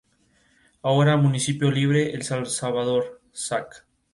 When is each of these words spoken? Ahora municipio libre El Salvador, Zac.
Ahora 0.81 1.15
municipio 1.15 1.69
libre 1.69 2.09
El 2.15 2.23
Salvador, 2.23 3.21
Zac. 3.35 3.85